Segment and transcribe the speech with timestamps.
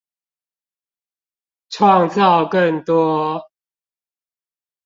[1.69, 3.47] 創造更多